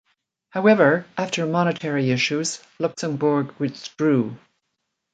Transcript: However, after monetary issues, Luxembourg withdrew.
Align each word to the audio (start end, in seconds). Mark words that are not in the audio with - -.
However, 0.49 1.05
after 1.15 1.45
monetary 1.45 2.09
issues, 2.09 2.59
Luxembourg 2.79 3.51
withdrew. 3.59 4.35